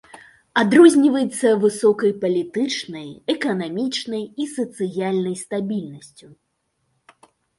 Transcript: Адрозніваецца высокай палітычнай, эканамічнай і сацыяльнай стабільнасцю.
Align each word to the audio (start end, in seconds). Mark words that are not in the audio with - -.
Адрозніваецца 0.61 1.47
высокай 1.65 2.11
палітычнай, 2.23 3.05
эканамічнай 3.35 4.23
і 4.45 4.49
сацыяльнай 4.55 5.35
стабільнасцю. 5.43 6.27